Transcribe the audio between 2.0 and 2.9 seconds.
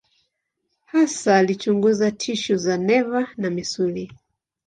tishu za